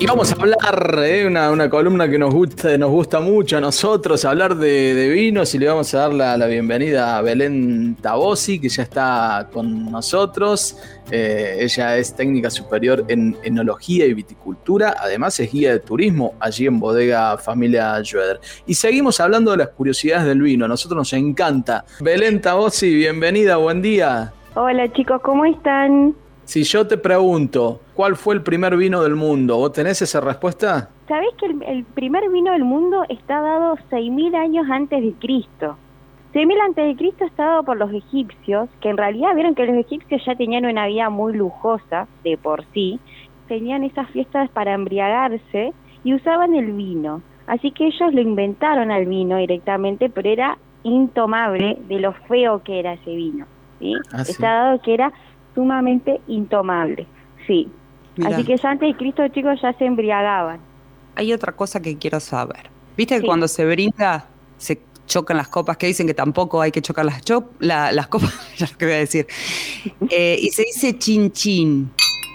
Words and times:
Y 0.00 0.06
vamos 0.06 0.30
a 0.30 0.36
hablar 0.36 0.96
de 1.00 1.26
una, 1.26 1.68
columna 1.68 2.08
que 2.08 2.18
nos 2.18 2.32
gusta, 2.32 2.78
nos 2.78 2.90
gusta 2.90 3.18
mucho 3.18 3.56
a 3.56 3.60
nosotros, 3.60 4.24
hablar 4.24 4.54
de, 4.54 5.10
vinos 5.12 5.52
y 5.56 5.58
le 5.58 5.66
vamos 5.66 5.92
a 5.92 6.08
dar 6.08 6.12
la, 6.14 6.46
bienvenida 6.46 7.18
a 7.18 7.22
Belén 7.22 7.96
Tabosi, 8.00 8.60
que 8.60 8.68
ya 8.68 8.84
está 8.84 9.48
con 9.52 9.90
nosotros. 9.90 10.76
Eh, 11.10 11.56
ella 11.62 11.96
es 11.96 12.14
técnica 12.14 12.48
superior 12.48 13.04
en 13.08 13.36
enología 13.42 14.06
y 14.06 14.14
viticultura, 14.14 14.94
además 15.00 15.40
es 15.40 15.50
guía 15.50 15.72
de 15.72 15.80
turismo 15.80 16.34
allí 16.38 16.66
en 16.66 16.78
Bodega 16.78 17.36
Familia 17.36 18.00
Schroeder. 18.04 18.38
Y 18.66 18.74
seguimos 18.74 19.18
hablando 19.18 19.50
de 19.50 19.56
las 19.56 19.70
curiosidades 19.70 20.26
del 20.26 20.42
vino, 20.42 20.66
a 20.66 20.68
nosotros 20.68 20.96
nos 20.96 21.12
encanta. 21.12 21.84
Belén 21.98 22.40
Tabosi, 22.40 22.94
bienvenida, 22.94 23.56
buen 23.56 23.82
día. 23.82 24.32
Hola 24.54 24.92
chicos, 24.92 25.20
¿cómo 25.22 25.44
están? 25.44 26.14
Si 26.48 26.62
yo 26.62 26.86
te 26.86 26.96
pregunto, 26.96 27.82
¿cuál 27.92 28.16
fue 28.16 28.34
el 28.34 28.42
primer 28.42 28.74
vino 28.74 29.02
del 29.02 29.14
mundo? 29.14 29.58
¿Vos 29.58 29.70
tenés 29.70 30.00
esa 30.00 30.18
respuesta? 30.22 30.88
Sabés 31.06 31.28
que 31.36 31.44
el, 31.44 31.84
primer 31.84 32.26
vino 32.30 32.52
del 32.52 32.64
mundo 32.64 33.04
está 33.10 33.42
dado 33.42 33.76
6.000 33.90 34.34
años 34.34 34.66
antes 34.70 35.02
de 35.02 35.12
Cristo. 35.20 35.76
6.000 36.32 36.60
antes 36.64 36.86
de 36.86 36.96
Cristo 36.96 37.26
está 37.26 37.44
dado 37.44 37.64
por 37.64 37.76
los 37.76 37.92
egipcios, 37.92 38.70
que 38.80 38.88
en 38.88 38.96
realidad 38.96 39.34
vieron 39.34 39.54
que 39.54 39.66
los 39.66 39.76
egipcios 39.76 40.22
ya 40.24 40.36
tenían 40.36 40.64
una 40.64 40.86
vida 40.86 41.10
muy 41.10 41.34
lujosa 41.34 42.08
de 42.24 42.38
por 42.38 42.64
sí, 42.72 42.98
tenían 43.46 43.84
esas 43.84 44.08
fiestas 44.08 44.48
para 44.48 44.72
embriagarse 44.72 45.74
y 46.02 46.14
usaban 46.14 46.54
el 46.54 46.72
vino. 46.72 47.20
Así 47.46 47.72
que 47.72 47.88
ellos 47.88 48.14
lo 48.14 48.22
inventaron 48.22 48.90
al 48.90 49.04
vino 49.04 49.36
directamente, 49.36 50.08
pero 50.08 50.30
era 50.30 50.56
intomable 50.82 51.76
de 51.88 52.00
lo 52.00 52.14
feo 52.26 52.62
que 52.62 52.78
era 52.78 52.94
ese 52.94 53.14
vino. 53.14 53.44
¿sí? 53.80 53.94
Ah, 54.14 54.22
está 54.22 54.50
dado 54.50 54.80
que 54.80 54.94
era 54.94 55.12
sumamente 55.58 56.20
intomable, 56.28 57.04
sí. 57.48 57.68
Así 58.24 58.44
que 58.44 58.56
ya 58.56 58.70
antes 58.70 58.88
de 58.88 58.96
Cristo, 58.96 59.26
chicos, 59.28 59.60
ya 59.60 59.72
se 59.72 59.86
embriagaban. 59.86 60.60
Hay 61.16 61.32
otra 61.32 61.50
cosa 61.50 61.82
que 61.82 61.98
quiero 61.98 62.20
saber. 62.20 62.70
¿Viste 62.96 63.20
que 63.20 63.26
cuando 63.26 63.48
se 63.48 63.66
brinda 63.66 64.26
se 64.56 64.80
chocan 65.08 65.36
las 65.36 65.48
copas, 65.48 65.76
que 65.76 65.88
dicen 65.88 66.06
que 66.06 66.14
tampoco 66.14 66.60
hay 66.60 66.70
que 66.70 66.80
chocar 66.80 67.04
las, 67.04 67.22
las 67.58 68.06
copas, 68.06 68.32
ya 68.56 68.68
lo 68.70 68.78
que 68.78 68.84
voy 68.84 68.94
a 68.94 68.98
decir. 68.98 69.26
Eh, 70.10 70.38
y 70.40 70.48
se 70.50 70.62
dice 70.62 70.96
chin 70.96 71.32
chin. 71.32 71.90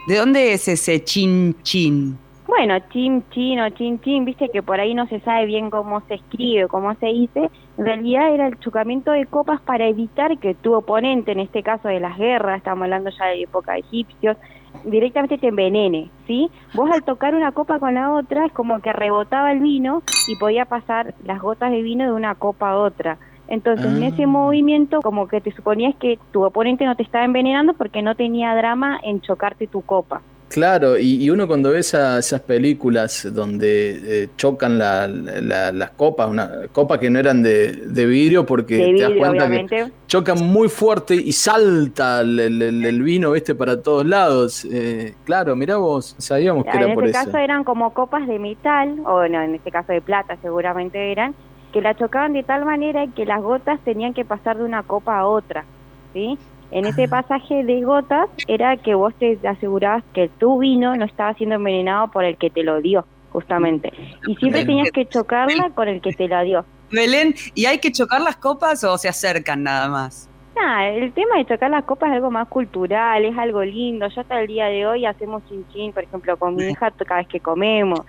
¿De 0.10 0.18
dónde 0.18 0.52
es 0.52 0.68
ese 0.68 1.02
chin 1.02 1.56
chin? 1.64 2.18
Bueno, 2.56 2.78
chin 2.92 3.24
chin 3.32 3.60
o 3.62 3.70
chin 3.72 4.00
chin, 4.02 4.26
viste 4.26 4.48
que 4.50 4.62
por 4.62 4.80
ahí 4.80 4.94
no 4.94 5.08
se 5.08 5.20
sabe 5.22 5.48
bien 5.48 5.72
cómo 5.72 6.02
se 6.02 6.14
escribe, 6.14 6.68
cómo 6.68 6.94
se 6.96 7.08
dice. 7.08 7.50
En 7.80 7.86
realidad 7.86 8.32
era 8.32 8.46
el 8.46 8.60
chocamiento 8.60 9.12
de 9.12 9.26
copas 9.26 9.60
para 9.60 9.88
evitar 9.88 10.38
que 10.38 10.54
tu 10.54 10.76
oponente, 10.76 11.32
en 11.32 11.40
este 11.40 11.64
caso 11.64 11.88
de 11.88 12.00
las 12.00 12.16
guerras, 12.16 12.58
estamos 12.58 12.84
hablando 12.84 13.10
ya 13.10 13.26
de 13.26 13.42
época 13.42 13.74
de 13.74 13.80
egipcios, 13.80 14.38
directamente 14.84 15.40
te 15.40 15.48
envenene, 15.48 16.12
¿sí? 16.28 16.52
Vos 16.76 16.92
al 16.92 17.02
tocar 17.02 17.34
una 17.34 17.54
copa 17.54 17.80
con 17.80 17.96
la 17.96 18.12
otra 18.12 18.46
es 18.46 18.52
como 18.52 18.82
que 18.82 18.94
rebotaba 18.94 19.52
el 19.52 19.60
vino 19.60 20.04
y 20.28 20.36
podía 20.36 20.66
pasar 20.66 21.16
las 21.26 21.42
gotas 21.42 21.72
de 21.72 21.82
vino 21.82 22.06
de 22.06 22.12
una 22.12 22.36
copa 22.36 22.70
a 22.70 22.78
otra. 22.78 23.18
Entonces, 23.48 23.88
en 23.88 24.04
ese 24.04 24.24
ah. 24.26 24.28
movimiento, 24.28 25.02
como 25.02 25.28
que 25.28 25.42
te 25.42 25.52
suponías 25.54 25.96
que 25.96 26.20
tu 26.32 26.44
oponente 26.44 26.86
no 26.86 26.96
te 26.96 27.02
estaba 27.02 27.26
envenenando 27.26 27.74
porque 27.74 28.04
no 28.04 28.14
tenía 28.14 28.56
drama 28.56 29.00
en 29.02 29.22
chocarte 29.22 29.66
tu 29.66 29.82
copa. 29.82 30.22
Claro, 30.54 31.00
y, 31.00 31.28
uno 31.32 31.48
cuando 31.48 31.72
ve 31.72 31.80
esas 31.80 32.40
películas 32.42 33.28
donde 33.34 34.24
eh, 34.24 34.30
chocan 34.38 34.78
las 34.78 35.90
copas, 35.98 36.30
una 36.30 36.68
copas 36.72 37.00
que 37.00 37.10
no 37.10 37.18
eran 37.18 37.42
de, 37.42 38.06
vidrio, 38.06 38.46
porque 38.46 38.78
te 38.78 39.02
das 39.02 39.14
cuenta 39.18 39.50
que 39.50 39.92
chocan 40.06 40.46
muy 40.46 40.70
fuerte 40.70 41.16
y 41.16 41.32
salta 41.32 42.22
el, 42.22 43.02
vino, 43.02 43.32
viste, 43.32 43.56
para 43.56 43.82
todos 43.82 44.06
lados. 44.06 44.64
Eh, 44.72 45.16
claro, 45.26 45.56
mirá 45.56 45.78
vos, 45.78 46.16
sabíamos 46.20 46.66
que 46.66 46.78
era 46.78 46.94
por 46.94 47.06
eso. 47.06 47.18
En 47.18 47.22
este 47.22 47.32
caso 47.32 47.38
eran 47.40 47.64
como 47.64 47.92
copas 47.92 48.28
de 48.28 48.38
metal, 48.38 49.00
o 49.08 49.28
no, 49.28 49.42
en 49.42 49.56
este 49.56 49.72
caso 49.72 49.92
de 49.92 50.02
plata 50.02 50.38
seguramente 50.44 51.12
eran, 51.12 51.34
que 51.72 51.82
la 51.82 51.96
chocaban 51.96 52.34
de 52.34 52.44
tal 52.44 52.64
manera 52.64 53.08
que 53.16 53.26
las 53.26 53.42
gotas 53.42 53.80
tenían 53.80 54.14
que 54.14 54.24
pasar 54.24 54.60
de 54.60 54.66
una 54.66 54.84
copa 54.84 55.18
a 55.18 55.26
otra, 55.26 55.66
¿sí? 56.14 56.38
En 56.74 56.88
ese 56.88 57.08
pasaje 57.08 57.64
de 57.64 57.84
gotas 57.84 58.28
era 58.48 58.76
que 58.78 58.96
vos 58.96 59.14
te 59.20 59.38
asegurabas 59.48 60.04
que 60.12 60.28
tu 60.28 60.58
vino 60.58 60.96
no 60.96 61.06
estaba 61.06 61.36
siendo 61.36 61.56
envenenado 61.56 62.08
por 62.08 62.24
el 62.24 62.36
que 62.36 62.50
te 62.50 62.64
lo 62.64 62.82
dio, 62.82 63.06
justamente. 63.32 63.94
Y 64.26 64.36
siempre 64.38 64.66
tenías 64.66 64.90
que 64.90 65.06
chocarla 65.06 65.70
con 65.76 65.88
el 65.88 66.02
que 66.02 66.14
te 66.14 66.28
la 66.28 66.42
dio. 66.42 66.66
Belén, 66.90 67.36
¿y 67.54 67.66
hay 67.66 67.78
que 67.78 67.92
chocar 67.92 68.22
las 68.22 68.38
copas 68.38 68.84
o 68.84 68.98
se 68.98 69.08
acercan 69.08 69.62
nada 69.62 69.88
más? 69.88 70.28
Nah, 70.56 70.86
el 70.88 71.14
tema 71.14 71.38
de 71.38 71.46
chocar 71.46 71.70
las 71.70 71.84
copas 71.84 72.10
es 72.10 72.16
algo 72.16 72.32
más 72.32 72.48
cultural, 72.48 73.24
es 73.24 73.38
algo 73.38 73.64
lindo. 73.64 74.08
Ya 74.08 74.22
hasta 74.22 74.42
el 74.42 74.48
día 74.48 74.66
de 74.66 74.88
hoy 74.88 75.06
hacemos 75.06 75.44
chin 75.72 75.94
por 75.94 76.04
ejemplo, 76.04 76.38
con 76.38 76.56
mi 76.56 76.70
hija 76.70 76.90
cada 77.06 77.22
vez 77.22 77.28
que 77.28 77.40
comemos 77.40 78.02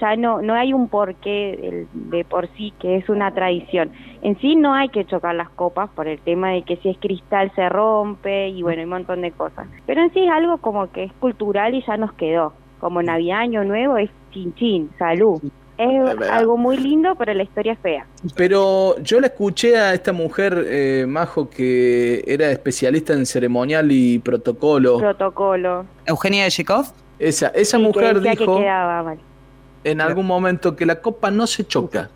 ya 0.00 0.16
no, 0.16 0.42
no 0.42 0.54
hay 0.54 0.72
un 0.72 0.88
porqué 0.88 1.86
de, 1.92 2.24
por 2.24 2.48
sí, 2.56 2.72
que 2.80 2.96
es 2.96 3.08
una 3.08 3.32
tradición. 3.32 3.90
En 4.22 4.38
sí 4.40 4.56
no 4.56 4.74
hay 4.74 4.88
que 4.88 5.04
chocar 5.04 5.34
las 5.34 5.50
copas 5.50 5.90
por 5.90 6.08
el 6.08 6.18
tema 6.20 6.50
de 6.50 6.62
que 6.62 6.76
si 6.76 6.88
es 6.88 6.98
cristal 6.98 7.52
se 7.54 7.68
rompe 7.68 8.48
y 8.48 8.62
bueno, 8.62 8.80
hay 8.80 8.84
un 8.84 8.90
montón 8.90 9.22
de 9.22 9.30
cosas. 9.30 9.66
Pero 9.86 10.02
en 10.02 10.12
sí 10.12 10.20
es 10.20 10.30
algo 10.30 10.58
como 10.58 10.90
que 10.90 11.04
es 11.04 11.12
cultural 11.14 11.74
y 11.74 11.84
ya 11.86 11.96
nos 11.96 12.12
quedó. 12.14 12.52
Como 12.80 13.02
Navidad, 13.02 13.40
Año 13.40 13.64
Nuevo 13.64 13.98
es 13.98 14.10
chin 14.32 14.54
chin, 14.54 14.90
salud. 14.98 15.40
Es 15.76 16.30
algo 16.30 16.58
muy 16.58 16.76
lindo, 16.76 17.14
pero 17.14 17.32
la 17.32 17.42
historia 17.42 17.72
es 17.72 17.78
fea. 17.78 18.06
Pero 18.36 18.98
yo 18.98 19.18
le 19.18 19.28
escuché 19.28 19.78
a 19.78 19.94
esta 19.94 20.12
mujer, 20.12 20.66
eh, 20.66 21.06
Majo, 21.08 21.48
que 21.48 22.22
era 22.26 22.50
especialista 22.50 23.14
en 23.14 23.24
ceremonial 23.24 23.90
y 23.90 24.18
protocolo. 24.18 24.98
Protocolo. 24.98 25.86
Eugenia 26.04 26.44
de. 26.44 26.92
Esa, 27.18 27.48
esa 27.48 27.78
mujer 27.78 28.20
dijo... 28.20 28.56
Que 28.56 28.62
quedaba, 28.62 29.16
en 29.84 30.00
algún 30.00 30.26
momento 30.26 30.76
que 30.76 30.86
la 30.86 31.00
copa 31.00 31.30
no 31.30 31.46
se 31.46 31.66
choca. 31.66 32.10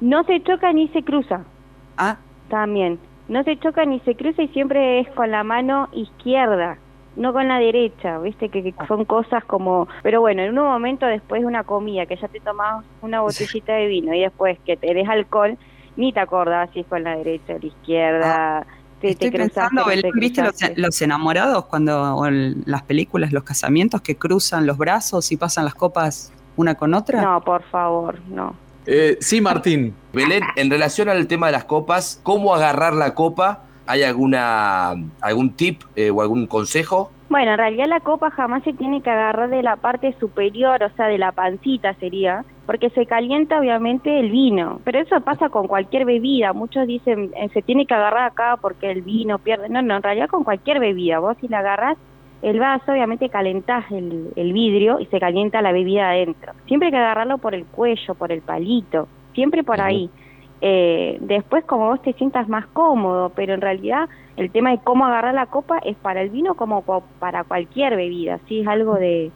No 0.00 0.24
se 0.24 0.42
choca 0.42 0.72
ni 0.72 0.88
se 0.88 1.02
cruza. 1.02 1.42
Ah. 1.96 2.18
También. 2.48 2.98
No 3.28 3.42
se 3.44 3.58
choca 3.58 3.84
ni 3.84 4.00
se 4.00 4.14
cruza 4.14 4.42
y 4.42 4.48
siempre 4.48 5.00
es 5.00 5.08
con 5.10 5.30
la 5.30 5.44
mano 5.44 5.88
izquierda, 5.92 6.78
no 7.16 7.32
con 7.32 7.46
la 7.48 7.58
derecha, 7.58 8.18
viste 8.18 8.48
que, 8.48 8.74
son 8.86 9.04
cosas 9.04 9.44
como... 9.44 9.86
Pero 10.02 10.20
bueno, 10.20 10.42
en 10.42 10.58
un 10.58 10.64
momento 10.64 11.04
después 11.04 11.42
de 11.42 11.46
una 11.46 11.64
comida, 11.64 12.06
que 12.06 12.16
ya 12.16 12.28
te 12.28 12.40
tomas 12.40 12.84
una 13.02 13.20
botellita 13.20 13.74
de 13.74 13.86
vino 13.86 14.14
y 14.14 14.20
después 14.20 14.58
que 14.64 14.76
te 14.76 14.94
des 14.94 15.06
alcohol, 15.08 15.58
ni 15.96 16.12
te 16.12 16.20
acordás 16.20 16.70
si 16.72 16.80
es 16.80 16.86
con 16.86 17.02
la 17.02 17.16
derecha 17.16 17.54
o 17.54 17.58
la 17.58 17.66
izquierda. 17.66 18.58
Ah. 18.58 18.66
Te, 19.00 19.10
Estoy 19.10 19.30
pensando, 19.30 19.84
¿viste 20.14 20.42
los, 20.74 21.02
enamorados 21.02 21.66
cuando, 21.66 22.16
o 22.16 22.28
las 22.30 22.82
películas, 22.82 23.32
los 23.32 23.44
casamientos 23.44 24.00
que 24.00 24.16
cruzan 24.16 24.66
los 24.66 24.76
brazos 24.76 25.30
y 25.30 25.36
pasan 25.36 25.66
las 25.66 25.76
copas 25.76 26.32
una 26.58 26.74
con 26.74 26.94
otra? 26.94 27.22
No, 27.22 27.40
por 27.40 27.62
favor, 27.64 28.18
no. 28.28 28.54
Eh, 28.86 29.18
sí, 29.20 29.40
Martín. 29.40 29.94
Belén, 30.12 30.42
en 30.56 30.70
relación 30.70 31.08
al 31.08 31.26
tema 31.26 31.46
de 31.46 31.52
las 31.52 31.64
copas, 31.64 32.20
¿cómo 32.22 32.54
agarrar 32.54 32.94
la 32.94 33.14
copa? 33.14 33.64
¿Hay 33.86 34.02
alguna 34.02 34.94
algún 35.20 35.54
tip 35.54 35.82
eh, 35.96 36.10
o 36.10 36.20
algún 36.20 36.46
consejo? 36.46 37.10
Bueno, 37.28 37.52
en 37.52 37.58
realidad 37.58 37.86
la 37.86 38.00
copa 38.00 38.30
jamás 38.30 38.62
se 38.62 38.72
tiene 38.72 39.02
que 39.02 39.10
agarrar 39.10 39.50
de 39.50 39.62
la 39.62 39.76
parte 39.76 40.14
superior, 40.18 40.82
o 40.82 40.90
sea, 40.96 41.06
de 41.08 41.18
la 41.18 41.32
pancita 41.32 41.92
sería, 41.94 42.44
porque 42.64 42.88
se 42.90 43.04
calienta 43.04 43.58
obviamente 43.58 44.18
el 44.18 44.30
vino, 44.30 44.80
pero 44.84 45.00
eso 45.00 45.20
pasa 45.20 45.50
con 45.50 45.68
cualquier 45.68 46.06
bebida. 46.06 46.54
Muchos 46.54 46.86
dicen, 46.86 47.30
eh, 47.36 47.50
se 47.52 47.60
tiene 47.60 47.84
que 47.84 47.92
agarrar 47.92 48.30
acá 48.30 48.56
porque 48.58 48.90
el 48.90 49.02
vino 49.02 49.38
pierde. 49.38 49.68
No, 49.68 49.82
no, 49.82 49.96
en 49.96 50.02
realidad 50.02 50.28
con 50.28 50.44
cualquier 50.44 50.80
bebida. 50.80 51.18
Vos 51.18 51.36
si 51.40 51.48
la 51.48 51.58
agarras 51.58 51.98
el 52.42 52.60
vaso, 52.60 52.92
obviamente 52.92 53.28
calentás 53.28 53.84
el, 53.90 54.52
vidrio 54.52 55.00
y 55.00 55.06
se 55.06 55.18
calienta 55.18 55.62
la 55.62 55.72
bebida 55.72 56.10
adentro. 56.10 56.52
Siempre 56.66 56.86
hay 56.86 56.92
que 56.92 56.98
agarrarlo 56.98 57.38
por 57.38 57.54
el 57.54 57.64
cuello, 57.64 58.14
por 58.14 58.30
el 58.30 58.42
palito, 58.42 59.08
siempre 59.34 59.64
por 59.64 59.80
ahí. 59.80 60.08
Eh, 60.60 61.18
después 61.20 61.64
como 61.64 61.86
vos 61.86 62.02
te 62.02 62.12
sientas 62.14 62.48
más 62.48 62.66
cómodo, 62.68 63.30
pero 63.34 63.54
en 63.54 63.60
realidad 63.60 64.08
el 64.36 64.50
tema 64.50 64.70
de 64.70 64.78
cómo 64.78 65.06
agarrar 65.06 65.34
la 65.34 65.46
copa 65.46 65.78
es 65.78 65.96
para 65.96 66.22
el 66.22 66.30
vino 66.30 66.54
como 66.54 66.82
para 67.18 67.44
cualquier 67.44 67.96
bebida, 67.96 68.40
¿sí? 68.48 68.60
es 68.60 68.68
algo 68.68 68.94
de, 68.94 69.30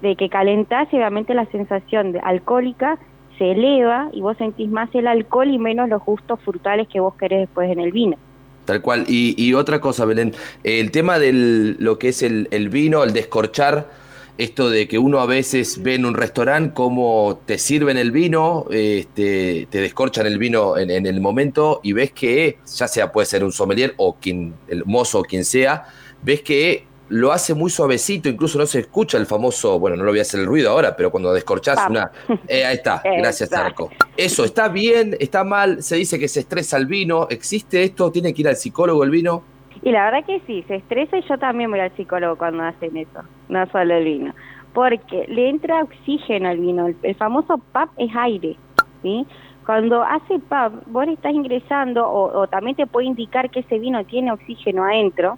de 0.00 0.16
que 0.16 0.28
calentás 0.28 0.92
y 0.92 0.96
obviamente 0.96 1.34
la 1.34 1.46
sensación 1.46 2.12
de 2.12 2.20
alcohólica 2.20 2.98
se 3.38 3.52
eleva 3.52 4.08
y 4.12 4.20
vos 4.20 4.36
sentís 4.36 4.70
más 4.70 4.94
el 4.94 5.06
alcohol 5.06 5.48
y 5.48 5.58
menos 5.58 5.88
los 5.88 6.04
gustos 6.04 6.40
frutales 6.40 6.88
que 6.88 7.00
vos 7.00 7.14
querés 7.14 7.40
después 7.40 7.70
en 7.70 7.80
el 7.80 7.92
vino. 7.92 8.16
Tal 8.64 8.80
cual. 8.80 9.04
Y, 9.08 9.54
otra 9.54 9.80
cosa, 9.80 10.04
Belén, 10.04 10.34
el 10.62 10.90
tema 10.90 11.18
de 11.18 11.32
lo 11.32 11.98
que 11.98 12.08
es 12.08 12.22
el, 12.22 12.68
vino, 12.70 13.02
el 13.02 13.12
descorchar, 13.12 13.90
esto 14.38 14.70
de 14.70 14.88
que 14.88 14.98
uno 14.98 15.20
a 15.20 15.26
veces 15.26 15.82
ve 15.82 15.94
en 15.94 16.06
un 16.06 16.14
restaurante 16.14 16.72
cómo 16.72 17.40
te 17.44 17.58
sirven 17.58 17.98
el 17.98 18.12
vino, 18.12 18.66
este, 18.70 19.66
te 19.70 19.80
descorchan 19.80 20.26
el 20.26 20.38
vino 20.38 20.78
en, 20.78 21.06
el 21.06 21.20
momento 21.20 21.80
y 21.82 21.92
ves 21.92 22.12
que, 22.12 22.58
ya 22.74 22.88
sea 22.88 23.12
puede 23.12 23.26
ser 23.26 23.44
un 23.44 23.52
sommelier 23.52 23.94
o 23.98 24.14
quien, 24.14 24.54
el 24.68 24.84
mozo 24.84 25.20
o 25.20 25.22
quien 25.22 25.44
sea, 25.44 25.86
ves 26.22 26.42
que 26.42 26.86
lo 27.08 27.32
hace 27.32 27.54
muy 27.54 27.70
suavecito, 27.70 28.28
incluso 28.28 28.58
no 28.58 28.66
se 28.66 28.80
escucha 28.80 29.18
el 29.18 29.26
famoso, 29.26 29.78
bueno, 29.78 29.96
no 29.96 30.04
lo 30.04 30.12
voy 30.12 30.20
a 30.20 30.22
hacer 30.22 30.40
el 30.40 30.46
ruido 30.46 30.70
ahora, 30.70 30.96
pero 30.96 31.10
cuando 31.10 31.32
descorchás 31.32 31.86
una... 31.88 32.10
Eh, 32.48 32.64
ahí 32.64 32.76
está, 32.76 33.02
gracias 33.18 33.50
Exacto. 33.50 33.84
Arco. 33.84 34.06
Eso, 34.16 34.44
¿está 34.44 34.68
bien? 34.68 35.16
¿Está 35.20 35.44
mal? 35.44 35.82
Se 35.82 35.96
dice 35.96 36.18
que 36.18 36.28
se 36.28 36.40
estresa 36.40 36.76
el 36.76 36.86
vino. 36.86 37.26
¿Existe 37.28 37.82
esto? 37.82 38.10
¿Tiene 38.10 38.32
que 38.32 38.42
ir 38.42 38.48
al 38.48 38.56
psicólogo 38.56 39.04
el 39.04 39.10
vino? 39.10 39.42
Y 39.82 39.90
la 39.90 40.04
verdad 40.04 40.24
que 40.24 40.40
sí, 40.46 40.64
se 40.68 40.76
estresa 40.76 41.18
y 41.18 41.22
yo 41.28 41.38
también 41.38 41.70
voy 41.70 41.80
al 41.80 41.94
psicólogo 41.96 42.36
cuando 42.36 42.62
hacen 42.62 42.96
eso, 42.96 43.22
no 43.48 43.66
solo 43.70 43.94
el 43.94 44.04
vino. 44.04 44.34
Porque 44.72 45.26
le 45.28 45.48
entra 45.48 45.82
oxígeno 45.82 46.48
al 46.48 46.58
vino, 46.58 46.86
el, 47.02 47.14
famoso 47.16 47.58
PAP 47.72 47.90
es 47.98 48.10
aire, 48.14 48.56
¿sí? 49.02 49.26
Cuando 49.66 50.02
hace 50.02 50.38
PAP, 50.38 50.72
vos 50.86 51.06
estás 51.08 51.32
ingresando 51.32 52.08
o, 52.08 52.40
o 52.40 52.46
también 52.46 52.76
te 52.76 52.86
puede 52.86 53.06
indicar 53.06 53.50
que 53.50 53.60
ese 53.60 53.78
vino 53.78 54.04
tiene 54.04 54.32
oxígeno 54.32 54.84
adentro, 54.84 55.36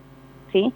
¿sí? 0.53 0.73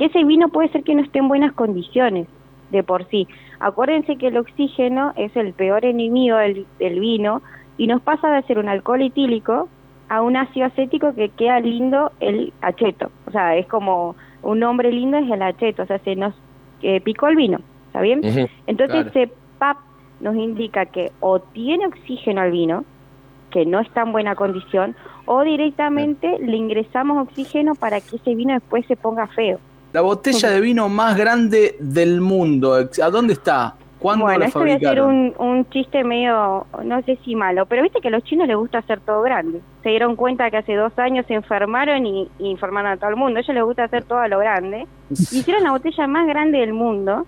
Que 0.00 0.06
ese 0.06 0.24
vino 0.24 0.48
puede 0.48 0.70
ser 0.70 0.82
que 0.82 0.94
no 0.94 1.02
esté 1.02 1.18
en 1.18 1.28
buenas 1.28 1.52
condiciones 1.52 2.26
de 2.70 2.82
por 2.82 3.04
sí. 3.10 3.28
Acuérdense 3.58 4.16
que 4.16 4.28
el 4.28 4.38
oxígeno 4.38 5.12
es 5.14 5.36
el 5.36 5.52
peor 5.52 5.84
enemigo 5.84 6.38
del, 6.38 6.66
del 6.78 7.00
vino 7.00 7.42
y 7.76 7.86
nos 7.86 8.00
pasa 8.00 8.30
de 8.30 8.42
ser 8.44 8.58
un 8.58 8.70
alcohol 8.70 9.02
etílico 9.02 9.68
a 10.08 10.22
un 10.22 10.38
ácido 10.38 10.66
acético 10.66 11.14
que 11.14 11.28
queda 11.28 11.60
lindo 11.60 12.12
el 12.20 12.54
acheto. 12.62 13.10
O 13.26 13.30
sea, 13.30 13.56
es 13.56 13.66
como 13.66 14.16
un 14.42 14.58
nombre 14.58 14.90
lindo 14.90 15.18
es 15.18 15.30
el 15.30 15.42
acheto, 15.42 15.82
o 15.82 15.86
sea, 15.86 15.98
se 15.98 16.16
nos 16.16 16.34
eh, 16.80 17.02
picó 17.02 17.28
el 17.28 17.36
vino, 17.36 17.58
¿está 17.88 18.00
bien? 18.00 18.20
Entonces 18.66 19.04
Claro. 19.04 19.08
ese 19.08 19.30
PAP 19.58 19.76
nos 20.20 20.34
indica 20.34 20.86
que 20.86 21.12
o 21.20 21.40
tiene 21.40 21.86
oxígeno 21.86 22.40
al 22.40 22.52
vino, 22.52 22.84
que 23.50 23.66
no 23.66 23.80
está 23.80 24.00
en 24.02 24.12
buena 24.12 24.34
condición, 24.34 24.96
o 25.26 25.42
directamente 25.42 26.38
le 26.38 26.56
ingresamos 26.56 27.28
oxígeno 27.28 27.74
para 27.74 28.00
que 28.00 28.16
ese 28.16 28.34
vino 28.34 28.54
después 28.54 28.86
se 28.86 28.96
ponga 28.96 29.26
feo. 29.26 29.58
La 29.92 30.00
botella 30.02 30.50
de 30.50 30.60
vino 30.60 30.88
más 30.88 31.16
grande 31.16 31.76
del 31.80 32.20
mundo, 32.20 32.74
¿a 32.74 33.10
dónde 33.10 33.32
está? 33.34 33.74
¿Cuándo 33.98 34.24
Bueno, 34.24 34.38
la 34.38 34.46
esto 34.46 34.60
voy 34.60 34.70
a 34.70 34.74
hacer 34.76 34.98
fabricaron? 34.98 35.34
un, 35.38 35.46
un 35.46 35.68
chiste 35.68 36.04
medio, 36.04 36.66
no 36.84 37.02
sé 37.02 37.18
si 37.24 37.34
malo, 37.34 37.66
pero 37.66 37.82
viste 37.82 38.00
que 38.00 38.08
a 38.08 38.10
los 38.12 38.22
chinos 38.24 38.46
les 38.48 38.56
gusta 38.56 38.78
hacer 38.78 39.00
todo 39.00 39.20
grande. 39.22 39.60
Se 39.82 39.90
dieron 39.90 40.16
cuenta 40.16 40.50
que 40.50 40.56
hace 40.58 40.74
dos 40.74 40.98
años 40.98 41.26
se 41.26 41.34
enfermaron 41.34 42.06
y, 42.06 42.30
y 42.38 42.48
informaron 42.48 42.92
a 42.92 42.96
todo 42.96 43.10
el 43.10 43.16
mundo. 43.16 43.38
A 43.38 43.42
ellos 43.42 43.54
les 43.54 43.64
gusta 43.64 43.84
hacer 43.84 44.04
todo 44.04 44.18
a 44.20 44.28
lo 44.28 44.38
grande. 44.38 44.86
Hicieron 45.10 45.64
la 45.64 45.72
botella 45.72 46.06
más 46.06 46.26
grande 46.26 46.58
del 46.60 46.72
mundo, 46.72 47.26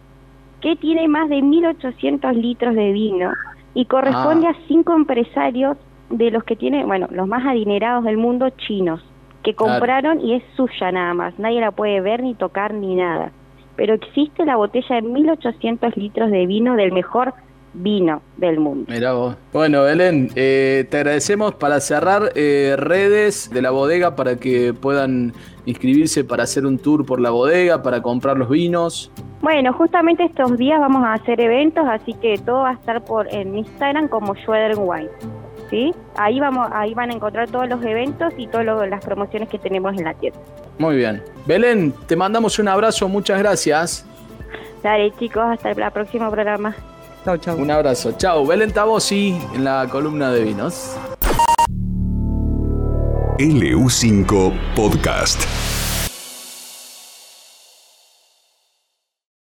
que 0.63 0.77
tiene 0.77 1.09
más 1.09 1.29
de 1.29 1.39
1.800 1.43 2.33
litros 2.35 2.75
de 2.75 2.93
vino 2.93 3.33
y 3.75 3.85
corresponde 3.87 4.47
Ah. 4.47 4.51
a 4.51 4.67
cinco 4.69 4.95
empresarios 4.95 5.77
de 6.09 6.31
los 6.31 6.45
que 6.45 6.57
tienen, 6.57 6.87
bueno, 6.87 7.07
los 7.11 7.27
más 7.27 7.45
adinerados 7.47 8.05
del 8.05 8.17
mundo 8.17 8.49
chinos, 8.51 9.03
que 9.43 9.55
Claro. 9.55 9.75
compraron 9.75 10.21
y 10.21 10.35
es 10.35 10.43
suya 10.57 10.93
nada 10.93 11.15
más. 11.15 11.39
Nadie 11.39 11.61
la 11.61 11.71
puede 11.71 12.01
ver 12.01 12.23
ni 12.23 12.35
tocar 12.35 12.75
ni 12.75 12.95
nada 12.97 13.33
pero 13.77 13.95
existe 13.95 14.45
la 14.45 14.57
botella 14.57 14.97
de 14.97 15.03
1800 15.03 15.97
litros 15.97 16.31
de 16.31 16.47
vino 16.47 16.77
del 16.77 16.93
mejor 16.93 17.35
vino 17.75 18.21
del 18.37 18.61
mundo. 18.61 18.85
Mirá 18.93 19.13
vos. 19.15 19.35
Bueno, 19.53 19.83
Belén, 19.85 20.29
eh, 20.37 20.87
te 20.91 20.99
agradecemos 20.99 21.55
para 21.55 21.81
cerrar 21.81 22.31
eh, 22.35 22.75
redes 22.77 23.51
de 23.51 23.63
la 23.63 23.71
bodega 23.71 24.15
para 24.15 24.37
que 24.37 24.75
puedan 24.75 25.33
inscribirse 25.65 26.23
para 26.23 26.43
hacer 26.43 26.67
un 26.67 26.79
tour 26.79 27.07
por 27.07 27.21
la 27.21 27.31
bodega, 27.31 27.83
para 27.83 28.03
comprar 28.03 28.37
los 28.37 28.51
vinos. 28.51 29.11
Bueno, 29.41 29.73
justamente 29.73 30.25
estos 30.25 30.59
días 30.59 30.79
vamos 30.81 31.03
a 31.05 31.15
hacer 31.15 31.41
eventos, 31.41 31.85
así 31.89 32.13
que 32.15 32.37
todo 32.39 32.59
va 32.63 32.71
a 32.71 32.75
estar 32.75 33.03
por 33.05 33.27
en 33.35 33.57
Instagram 33.57 34.09
como 34.09 34.35
Schroeder 34.35 34.77
Wine. 34.79 35.09
¿Sí? 35.73 35.95
Ahí 36.17 36.39
vamos, 36.39 36.69
ahí 36.71 36.93
van 36.93 37.09
a 37.09 37.15
encontrar 37.15 37.49
todos 37.49 37.67
los 37.67 37.83
eventos 37.83 38.35
y 38.37 38.47
todas 38.47 38.67
las 38.91 39.03
promociones 39.03 39.49
que 39.49 39.59
tenemos 39.59 39.97
en 39.97 40.05
la 40.05 40.13
tienda. 40.13 40.39
Muy 40.77 40.97
bien. 40.97 41.23
Belén, 41.47 41.95
te 42.07 42.15
mandamos 42.15 42.59
un 42.59 42.69
abrazo, 42.69 43.09
muchas 43.09 43.39
gracias. 43.39 44.05
Dale, 44.83 45.11
chicos, 45.19 45.43
hasta 45.43 45.71
el 45.71 45.91
próximo 45.91 46.31
programa. 46.31 46.77
Chau, 47.25 47.39
chau. 47.39 47.57
Un 47.57 47.71
abrazo. 47.71 48.13
Chao. 48.19 48.45
Belén 48.45 48.71
Tabosi 48.71 49.41
en 49.55 49.65
la 49.65 49.89
columna 49.91 50.31
de 50.31 50.45
vinos. 50.45 50.95
LU5 53.39 54.53
Podcast. 54.77 55.62